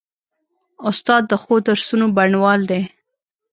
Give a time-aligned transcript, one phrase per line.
[0.89, 2.81] استاد د ښو درسونو بڼوال دی.